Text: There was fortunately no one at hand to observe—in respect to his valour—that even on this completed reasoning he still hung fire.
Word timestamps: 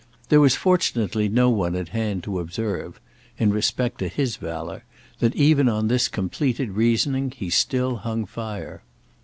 There 0.29 0.41
was 0.41 0.55
fortunately 0.55 1.29
no 1.29 1.51
one 1.51 1.75
at 1.75 1.89
hand 1.89 2.23
to 2.23 2.39
observe—in 2.39 3.51
respect 3.51 3.99
to 3.99 4.07
his 4.07 4.35
valour—that 4.37 5.35
even 5.35 5.69
on 5.69 5.89
this 5.89 6.07
completed 6.07 6.71
reasoning 6.71 7.29
he 7.29 7.51
still 7.51 7.97
hung 7.97 8.25
fire. 8.25 8.81